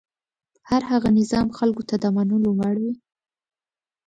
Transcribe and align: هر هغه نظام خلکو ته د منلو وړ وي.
هر 0.69 0.81
هغه 0.91 1.09
نظام 1.19 1.47
خلکو 1.57 1.83
ته 1.89 1.95
د 2.03 2.05
منلو 2.15 2.51
وړ 2.59 2.75
وي. 2.83 2.93